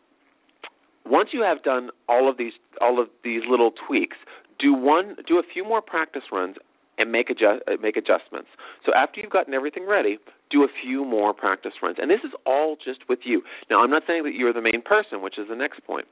once 1.06 1.30
you 1.32 1.42
have 1.42 1.62
done 1.62 1.90
all 2.08 2.28
of 2.28 2.36
these 2.38 2.54
all 2.80 3.00
of 3.00 3.08
these 3.22 3.42
little 3.48 3.72
tweaks, 3.86 4.16
do 4.58 4.74
one 4.74 5.16
do 5.28 5.38
a 5.38 5.42
few 5.42 5.64
more 5.64 5.80
practice 5.80 6.24
runs 6.32 6.56
and 7.00 7.10
make 7.10 7.30
adjust, 7.30 7.62
uh, 7.66 7.80
make 7.80 7.96
adjustments. 7.96 8.48
So 8.84 8.92
after 8.94 9.20
you've 9.20 9.32
gotten 9.32 9.54
everything 9.54 9.86
ready, 9.88 10.18
do 10.50 10.62
a 10.62 10.68
few 10.68 11.04
more 11.04 11.32
practice 11.32 11.72
runs. 11.82 11.96
And 12.00 12.10
this 12.10 12.20
is 12.22 12.32
all 12.46 12.76
just 12.76 13.08
with 13.08 13.20
you. 13.24 13.42
Now, 13.70 13.82
I'm 13.82 13.90
not 13.90 14.02
saying 14.06 14.24
that 14.24 14.34
you're 14.34 14.52
the 14.52 14.62
main 14.62 14.82
person, 14.84 15.22
which 15.22 15.38
is 15.38 15.48
the 15.48 15.56
next 15.56 15.84
point. 15.84 16.06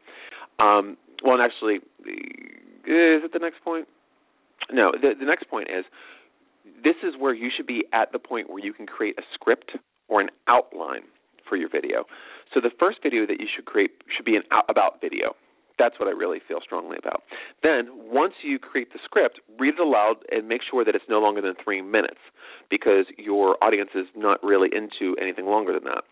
Um, 0.59 0.97
well, 1.23 1.41
actually, 1.41 1.77
is 1.77 3.23
it 3.23 3.33
the 3.33 3.39
next 3.39 3.63
point? 3.63 3.87
No, 4.73 4.93
the, 4.93 5.15
the 5.19 5.27
next 5.27 5.49
point 5.49 5.69
is 5.71 5.85
this 6.83 6.97
is 7.03 7.15
where 7.19 7.35
you 7.35 7.51
should 7.55 7.67
be 7.67 7.85
at 7.93 8.13
the 8.13 8.19
point 8.19 8.51
where 8.51 8.65
you 8.65 8.73
can 8.73 8.87
create 8.87 9.19
a 9.19 9.23
script 9.35 9.73
or 10.09 10.21
an 10.21 10.31
outline 10.49 11.03
for 11.49 11.57
your 11.57 11.69
video. 11.69 12.05
So 12.53 12.61
the 12.61 12.71
first 12.79 12.99
video 13.03 13.27
that 13.27 13.41
you 13.41 13.47
should 13.55 13.65
create 13.65 13.91
should 14.15 14.25
be 14.25 14.37
an 14.37 14.43
about 14.69 15.01
video. 15.01 15.35
That's 15.79 15.99
what 15.99 16.09
I 16.09 16.13
really 16.13 16.41
feel 16.47 16.59
strongly 16.63 16.97
about. 16.99 17.23
Then, 17.63 17.89
once 17.95 18.35
you 18.43 18.59
create 18.59 18.93
the 18.93 18.99
script, 19.05 19.41
read 19.59 19.75
it 19.75 19.81
aloud 19.81 20.17
and 20.31 20.49
make 20.49 20.63
sure 20.69 20.85
that 20.85 20.95
it's 20.95 21.05
no 21.09 21.21
longer 21.21 21.41
than 21.41 21.55
three 21.63 21.83
minutes 21.83 22.21
because 22.71 23.07
your 23.17 23.57
audience 23.63 23.91
is 23.95 24.07
not 24.17 24.43
really 24.43 24.69
into 24.73 25.17
anything 25.21 25.47
longer 25.47 25.73
than 25.73 25.85
that. 25.85 26.05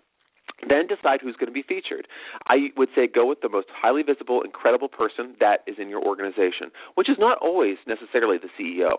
Then 0.66 0.86
decide 0.86 1.20
who's 1.20 1.36
going 1.36 1.48
to 1.48 1.52
be 1.52 1.62
featured. 1.62 2.08
I 2.46 2.72
would 2.76 2.88
say 2.94 3.06
go 3.06 3.26
with 3.26 3.40
the 3.42 3.48
most 3.48 3.66
highly 3.70 4.02
visible, 4.02 4.40
incredible 4.42 4.88
person 4.88 5.34
that 5.40 5.60
is 5.66 5.76
in 5.78 5.88
your 5.88 6.02
organization, 6.02 6.70
which 6.94 7.10
is 7.10 7.16
not 7.18 7.38
always 7.38 7.76
necessarily 7.86 8.38
the 8.38 8.48
CEO. 8.58 8.96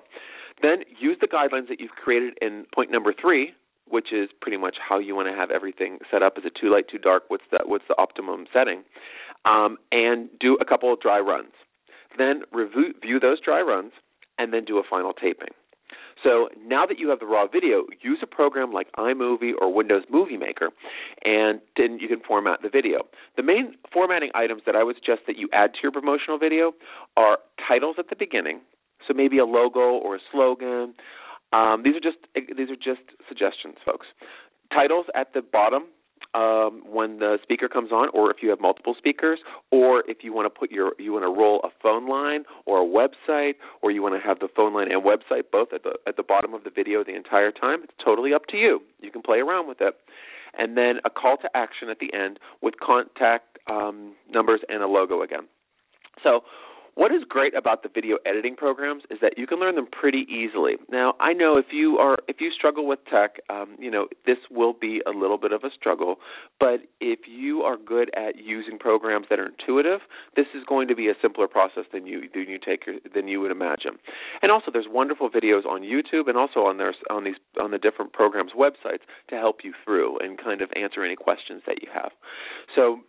Then 0.61 0.83
use 0.99 1.17
the 1.19 1.27
guidelines 1.27 1.67
that 1.69 1.79
you've 1.79 1.91
created 1.91 2.37
in 2.41 2.65
point 2.73 2.91
number 2.91 3.13
three, 3.13 3.53
which 3.89 4.11
is 4.11 4.29
pretty 4.41 4.57
much 4.57 4.75
how 4.77 4.99
you 4.99 5.15
want 5.15 5.29
to 5.29 5.35
have 5.35 5.49
everything 5.49 5.99
set 6.11 6.21
up. 6.21 6.37
Is 6.37 6.43
it 6.45 6.53
too 6.59 6.71
light, 6.71 6.85
too 6.89 6.97
dark? 6.97 7.23
What's 7.29 7.43
the 7.51 7.59
what's 7.65 7.85
the 7.87 7.97
optimum 7.97 8.45
setting? 8.53 8.83
Um, 9.47 9.77
and 9.91 10.29
do 10.39 10.57
a 10.59 10.65
couple 10.65 10.91
of 10.91 10.99
dry 10.99 11.19
runs. 11.19 11.53
Then 12.17 12.41
review 12.51 13.19
those 13.19 13.39
dry 13.39 13.61
runs, 13.61 13.91
and 14.37 14.51
then 14.51 14.65
do 14.65 14.77
a 14.77 14.83
final 14.87 15.13
taping. 15.13 15.53
So 16.23 16.49
now 16.65 16.85
that 16.85 16.97
you 16.97 17.09
have 17.09 17.19
the 17.19 17.27
raw 17.27 17.45
video, 17.47 17.85
use 18.01 18.19
a 18.23 18.27
program 18.27 18.73
like 18.73 18.91
iMovie 18.93 19.51
or 19.59 19.71
Windows 19.71 20.03
Movie 20.11 20.37
Maker, 20.37 20.69
and 21.23 21.61
then 21.77 21.99
you 22.01 22.07
can 22.07 22.19
format 22.27 22.61
the 22.63 22.69
video. 22.69 23.01
The 23.35 23.43
main 23.43 23.75
formatting 23.93 24.31
items 24.33 24.63
that 24.65 24.75
I 24.75 24.83
would 24.83 24.95
suggest 24.95 25.21
that 25.27 25.37
you 25.37 25.47
add 25.53 25.73
to 25.73 25.79
your 25.83 25.91
promotional 25.91 26.39
video 26.39 26.73
are 27.15 27.37
titles 27.67 27.97
at 27.99 28.09
the 28.09 28.15
beginning, 28.17 28.61
so 29.07 29.13
maybe 29.13 29.37
a 29.37 29.45
logo 29.45 29.79
or 29.79 30.15
a 30.15 30.19
slogan, 30.31 30.95
um, 31.53 31.83
these 31.83 31.95
are 31.95 32.01
just 32.01 32.17
these 32.35 32.69
are 32.69 32.75
just 32.75 33.05
suggestions, 33.27 33.75
folks. 33.85 34.07
Titles 34.73 35.05
at 35.15 35.33
the 35.33 35.41
bottom 35.41 35.83
um, 36.33 36.81
when 36.85 37.19
the 37.19 37.37
speaker 37.41 37.67
comes 37.67 37.91
on, 37.91 38.09
or 38.13 38.31
if 38.31 38.37
you 38.41 38.49
have 38.49 38.59
multiple 38.59 38.95
speakers, 38.97 39.39
or 39.71 40.03
if 40.07 40.17
you 40.21 40.33
want 40.33 40.45
to 40.45 40.59
put 40.59 40.71
your 40.71 40.93
you 40.99 41.13
want 41.13 41.23
to 41.23 41.29
roll 41.29 41.61
a 41.63 41.69
phone 41.81 42.07
line 42.07 42.43
or 42.65 42.81
a 42.81 42.85
website, 42.85 43.55
or 43.81 43.91
you 43.91 44.01
want 44.01 44.21
to 44.21 44.27
have 44.27 44.39
the 44.39 44.47
phone 44.55 44.73
line 44.73 44.91
and 44.91 45.03
website 45.03 45.43
both 45.51 45.69
at 45.73 45.83
the 45.83 45.93
at 46.07 46.17
the 46.17 46.23
bottom 46.23 46.53
of 46.53 46.63
the 46.63 46.69
video 46.69 47.03
the 47.03 47.15
entire 47.15 47.51
time. 47.51 47.83
It's 47.83 47.93
totally 48.03 48.33
up 48.33 48.45
to 48.47 48.57
you. 48.57 48.81
You 49.01 49.11
can 49.11 49.21
play 49.21 49.39
around 49.39 49.67
with 49.67 49.81
it, 49.81 49.95
and 50.57 50.77
then 50.77 50.99
a 51.05 51.09
call 51.09 51.37
to 51.37 51.49
action 51.55 51.89
at 51.89 51.99
the 51.99 52.13
end 52.13 52.39
with 52.61 52.75
contact 52.79 53.59
um, 53.69 54.13
numbers 54.29 54.61
and 54.69 54.83
a 54.83 54.87
logo 54.87 55.21
again. 55.21 55.47
So 56.23 56.41
what 56.97 57.11
is 57.11 57.21
great 57.29 57.55
about 57.55 57.83
the 57.83 57.89
video 57.93 58.17
editing 58.25 58.55
programs 58.55 59.03
is 59.11 59.19
that 59.21 59.37
you 59.37 59.45
can 59.45 59.59
learn 59.59 59.75
them 59.75 59.85
pretty 59.85 60.25
easily. 60.27 60.77
Now, 60.89 61.13
I 61.19 61.31
know 61.31 61.55
if 61.55 61.67
you 61.71 61.99
are 61.99 62.17
if 62.27 62.37
you 62.41 62.49
struggle 62.49 62.87
with 62.87 62.97
tech, 63.05 63.35
um, 63.51 63.75
you 63.77 63.91
know 63.91 64.07
this 64.25 64.37
will 64.49 64.73
be 64.73 65.01
a 65.05 65.11
little 65.11 65.37
bit 65.37 65.51
of 65.51 65.63
a 65.63 65.69
struggle. 65.69 66.15
But 66.59 66.81
if 66.99 67.19
you 67.27 67.61
are 67.61 67.77
good 67.77 68.09
at 68.17 68.37
using 68.43 68.79
programs 68.79 69.27
that 69.29 69.39
are 69.39 69.45
intuitive, 69.45 70.01
this 70.35 70.47
is 70.55 70.63
going 70.67 70.87
to 70.87 70.95
be 70.95 71.07
a 71.07 71.13
simpler 71.21 71.47
process 71.47 71.83
than 71.93 72.07
you 72.07 72.21
than 72.33 72.49
you 72.49 72.57
take 72.57 72.85
than 73.13 73.27
you 73.27 73.41
would 73.41 73.51
imagine. 73.51 73.99
And 74.41 74.51
also, 74.51 74.71
there's 74.73 74.87
wonderful 74.89 75.29
videos 75.29 75.67
on 75.67 75.83
YouTube 75.83 76.27
and 76.27 76.35
also 76.35 76.61
on 76.61 76.77
their 76.77 76.95
on 77.11 77.25
these 77.25 77.37
on 77.61 77.69
the 77.69 77.77
different 77.77 78.11
programs 78.13 78.53
websites 78.57 79.05
to 79.29 79.35
help 79.35 79.57
you 79.63 79.73
through 79.85 80.17
and 80.17 80.39
kind 80.39 80.61
of 80.61 80.71
answer 80.75 81.05
any 81.05 81.15
questions 81.15 81.61
that 81.67 81.83
you 81.83 81.89
have. 81.93 82.09
So 82.75 83.01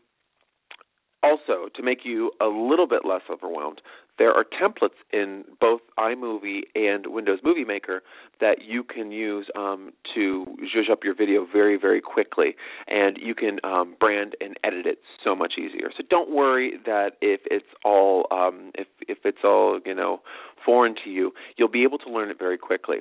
also, 1.22 1.68
to 1.74 1.82
make 1.82 2.00
you 2.04 2.32
a 2.40 2.46
little 2.46 2.86
bit 2.86 3.04
less 3.04 3.22
overwhelmed, 3.30 3.80
there 4.18 4.32
are 4.32 4.44
templates 4.44 4.98
in 5.12 5.44
both 5.60 5.80
iMovie 5.98 6.62
and 6.74 7.06
Windows 7.06 7.38
Movie 7.44 7.64
Maker 7.64 8.02
that 8.40 8.62
you 8.64 8.82
can 8.82 9.12
use 9.12 9.46
um, 9.56 9.92
to 10.14 10.44
zhuzh 10.74 10.90
up 10.90 11.04
your 11.04 11.14
video 11.14 11.46
very, 11.50 11.76
very 11.76 12.00
quickly, 12.00 12.56
and 12.88 13.16
you 13.20 13.34
can 13.34 13.58
um, 13.64 13.96
brand 13.98 14.34
and 14.40 14.56
edit 14.64 14.86
it 14.86 14.98
so 15.24 15.34
much 15.34 15.54
easier. 15.58 15.90
So 15.96 16.02
don't 16.08 16.30
worry 16.30 16.74
that 16.84 17.12
if 17.20 17.40
it's 17.44 17.66
all 17.84 18.26
um, 18.30 18.72
if 18.74 18.88
if 19.08 19.18
it's 19.24 19.38
all 19.44 19.80
you 19.84 19.94
know 19.94 20.20
foreign 20.64 20.94
to 21.04 21.10
you, 21.10 21.32
you'll 21.56 21.68
be 21.68 21.84
able 21.84 21.98
to 21.98 22.10
learn 22.10 22.30
it 22.30 22.38
very 22.38 22.58
quickly. 22.58 22.98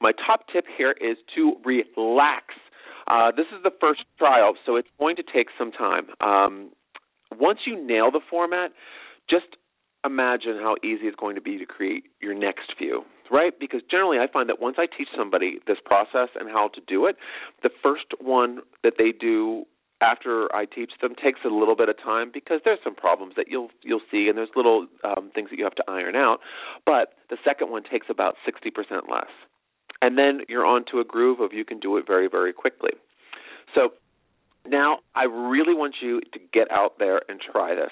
My 0.00 0.12
top 0.12 0.46
tip 0.52 0.64
here 0.76 0.94
is 1.00 1.16
to 1.36 1.54
relax. 1.64 2.54
Uh, 3.08 3.30
this 3.30 3.46
is 3.56 3.62
the 3.62 3.70
first 3.80 4.00
trial, 4.18 4.54
so 4.66 4.74
it's 4.74 4.88
going 4.98 5.14
to 5.14 5.22
take 5.22 5.46
some 5.56 5.70
time. 5.70 6.06
Um, 6.20 6.70
once 7.38 7.60
you 7.66 7.76
nail 7.76 8.10
the 8.10 8.20
format, 8.28 8.72
just 9.28 9.56
imagine 10.04 10.56
how 10.56 10.76
easy 10.84 11.06
it's 11.06 11.16
going 11.16 11.34
to 11.34 11.40
be 11.40 11.58
to 11.58 11.66
create 11.66 12.04
your 12.20 12.34
next 12.34 12.72
few, 12.78 13.02
right? 13.30 13.52
Because 13.58 13.80
generally, 13.90 14.18
I 14.18 14.26
find 14.30 14.48
that 14.48 14.60
once 14.60 14.76
I 14.78 14.86
teach 14.86 15.08
somebody 15.16 15.58
this 15.66 15.78
process 15.84 16.28
and 16.38 16.48
how 16.48 16.68
to 16.74 16.80
do 16.86 17.06
it, 17.06 17.16
the 17.62 17.70
first 17.82 18.06
one 18.20 18.60
that 18.84 18.94
they 18.98 19.12
do 19.12 19.64
after 20.00 20.54
I 20.54 20.66
teach 20.66 20.92
them 21.00 21.14
takes 21.14 21.40
a 21.44 21.48
little 21.48 21.74
bit 21.74 21.88
of 21.88 21.96
time 21.96 22.30
because 22.32 22.60
there's 22.64 22.78
some 22.84 22.94
problems 22.94 23.34
that 23.36 23.46
you'll 23.48 23.70
you'll 23.82 24.04
see 24.10 24.28
and 24.28 24.36
there's 24.36 24.50
little 24.54 24.86
um, 25.04 25.30
things 25.34 25.50
that 25.50 25.58
you 25.58 25.64
have 25.64 25.74
to 25.76 25.84
iron 25.88 26.16
out. 26.16 26.40
But 26.84 27.14
the 27.30 27.38
second 27.44 27.70
one 27.70 27.82
takes 27.82 28.06
about 28.10 28.36
60% 28.46 29.10
less, 29.10 29.32
and 30.02 30.18
then 30.18 30.40
you're 30.48 30.66
on 30.66 30.84
to 30.92 31.00
a 31.00 31.04
groove 31.04 31.40
of 31.40 31.52
you 31.52 31.64
can 31.64 31.80
do 31.80 31.96
it 31.96 32.06
very 32.06 32.28
very 32.28 32.52
quickly. 32.52 32.90
So 33.74 33.90
now, 34.70 34.98
I 35.14 35.24
really 35.24 35.74
want 35.74 35.96
you 36.00 36.20
to 36.32 36.38
get 36.52 36.70
out 36.70 36.98
there 36.98 37.22
and 37.28 37.40
try 37.40 37.74
this. 37.74 37.90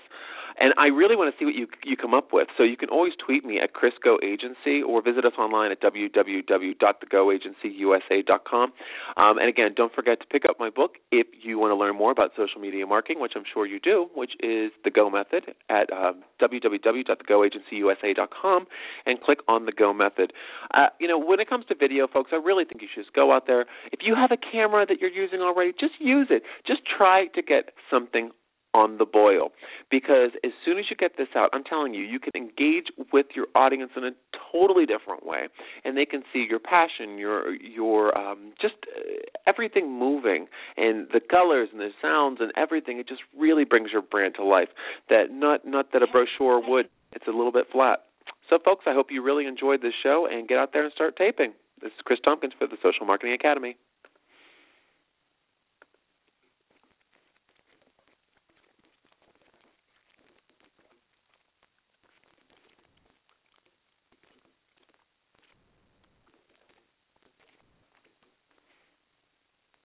And 0.61 0.73
I 0.79 0.87
really 0.87 1.17
want 1.17 1.35
to 1.35 1.39
see 1.39 1.45
what 1.45 1.55
you 1.55 1.67
you 1.85 1.97
come 1.97 2.15
up 2.15 2.33
with. 2.33 2.49
So 2.57 2.63
you 2.63 2.77
can 2.77 2.89
always 2.89 3.15
tweet 3.19 3.45
me 3.45 3.59
at 3.61 3.73
Chris 3.73 3.95
Go 4.03 4.19
Agency 4.23 4.81
or 4.83 5.03
visit 5.03 5.25
us 5.25 5.33
online 5.39 5.73
at 5.73 5.83
www.thegoagencyusa.com. 5.83 8.73
Um, 9.17 9.39
and 9.39 9.49
again, 9.49 9.71
don't 9.77 9.93
forget 9.95 10.21
to 10.21 10.27
pick 10.27 10.45
up 10.49 10.61
my 10.61 10.71
book 10.71 10.93
if 11.11 11.27
you 11.43 11.59
want 11.59 11.73
to 11.73 11.77
learn 11.77 11.97
more 11.97 12.13
about 12.13 12.31
social 12.37 12.61
media 12.61 12.87
marketing, 12.87 13.21
which 13.21 13.33
I'm 13.37 13.45
sure 13.53 13.67
you 13.67 13.81
do, 13.81 14.09
which 14.15 14.33
is 14.41 14.71
the 14.85 14.91
Go 14.91 15.11
Method 15.11 15.55
at 15.69 15.93
um, 15.93 16.23
www.thegoagencyusa.com 16.41 18.67
and 19.07 19.21
click 19.21 19.41
on 19.49 19.67
the 19.67 19.73
Go 19.73 19.93
Method. 19.93 20.33
Uh, 20.73 20.87
you 21.01 21.09
know, 21.09 21.19
when 21.19 21.41
it 21.41 21.49
comes 21.49 21.67
to 21.67 21.75
video, 21.75 22.07
folks, 22.07 22.31
I 22.33 22.37
really 22.37 22.65
think 22.65 22.81
you 22.83 22.89
should 22.95 23.03
just 23.05 23.15
go 23.15 23.33
out 23.33 23.47
there. 23.47 23.67
If 23.93 24.01
you 24.03 24.15
have 24.15 24.31
a 24.31 24.37
camera 24.37 24.85
that 24.87 25.01
you're 25.01 25.11
using 25.11 25.41
already, 25.41 25.73
just 25.73 25.95
use 25.99 26.29
it. 26.31 26.45
Just 26.67 26.83
try 26.87 27.27
to 27.35 27.43
get 27.43 27.71
something 27.91 28.31
on 28.75 28.99
the 28.99 29.07
boil 29.07 29.53
because 29.91 30.31
as 30.45 30.51
soon 30.65 30.79
as 30.79 30.87
you 30.91 30.97
get 30.97 31.13
this 31.17 31.29
out, 31.37 31.49
I'm 31.53 31.65
telling 31.65 31.95
you, 31.95 32.03
you 32.03 32.19
can 32.19 32.33
engage 32.35 32.87
with 33.13 33.27
your 33.35 33.47
audience 33.55 33.93
in 33.97 34.05
a 34.05 34.11
totally 34.53 34.85
different 34.85 35.25
way, 35.25 35.49
and 35.85 35.97
they 35.97 36.05
can 36.05 36.23
see 36.33 36.45
your 36.49 36.59
passion, 36.59 37.17
your 37.17 37.55
your 37.55 38.17
um, 38.19 38.53
just 38.61 38.75
uh, 38.97 39.01
everything 39.47 39.99
moving, 39.99 40.47
and 40.77 41.07
the 41.13 41.21
colors 41.21 41.69
and 41.73 41.81
the 41.81 41.91
sounds 42.03 42.39
and 42.41 42.53
everything. 42.57 42.99
It 42.99 43.09
just 43.09 43.23
really 43.39 43.65
brings 43.65 43.91
your 43.93 44.03
brand 44.03 44.35
to 44.37 44.45
life. 44.45 44.69
That 45.09 45.31
not 45.31 45.67
not 45.67 45.93
that 45.93 46.03
a 46.03 46.07
brochure 46.07 46.61
would. 46.69 46.89
It's 47.13 47.27
a 47.29 47.31
little 47.31 47.53
bit 47.53 47.67
flat. 47.73 48.05
So, 48.51 48.59
folks, 48.63 48.85
I 48.87 48.93
hope 48.93 49.07
you 49.11 49.23
really 49.23 49.47
enjoyed 49.47 49.81
this 49.81 49.95
show 50.03 50.27
and 50.31 50.49
get 50.49 50.59
out 50.59 50.73
there 50.73 50.85
and 50.85 50.93
start 50.93 51.17
taping. 51.17 51.53
This 51.81 51.93
is 51.93 51.99
Chris 52.05 52.19
Tompkins 52.25 52.53
for 52.59 52.67
the 52.67 52.77
Social 52.83 53.07
Marketing 53.07 53.35
Academy. 53.35 53.77